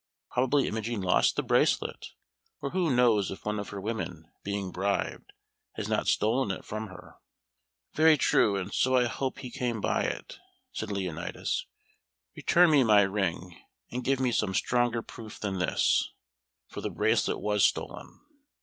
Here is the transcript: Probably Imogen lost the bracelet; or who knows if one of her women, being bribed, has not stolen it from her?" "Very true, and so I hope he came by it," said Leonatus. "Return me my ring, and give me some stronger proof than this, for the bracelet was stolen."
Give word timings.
Probably 0.31 0.67
Imogen 0.67 0.99
lost 1.01 1.35
the 1.35 1.43
bracelet; 1.43 2.13
or 2.59 2.71
who 2.71 2.89
knows 2.89 3.29
if 3.29 3.45
one 3.45 3.59
of 3.59 3.69
her 3.69 3.79
women, 3.79 4.31
being 4.41 4.71
bribed, 4.71 5.31
has 5.73 5.87
not 5.87 6.07
stolen 6.07 6.49
it 6.49 6.65
from 6.65 6.87
her?" 6.87 7.17
"Very 7.93 8.17
true, 8.17 8.55
and 8.57 8.73
so 8.73 8.95
I 8.95 9.05
hope 9.05 9.37
he 9.37 9.51
came 9.51 9.79
by 9.79 10.05
it," 10.05 10.39
said 10.73 10.89
Leonatus. 10.89 11.67
"Return 12.35 12.71
me 12.71 12.83
my 12.83 13.03
ring, 13.03 13.61
and 13.91 14.03
give 14.03 14.19
me 14.19 14.31
some 14.31 14.55
stronger 14.55 15.03
proof 15.03 15.39
than 15.39 15.59
this, 15.59 16.09
for 16.67 16.81
the 16.81 16.89
bracelet 16.89 17.39
was 17.39 17.63
stolen." 17.63 18.21